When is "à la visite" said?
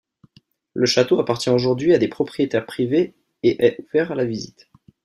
4.11-4.67